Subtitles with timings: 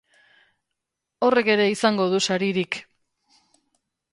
[1.27, 2.81] Horrek ere izango du saririk.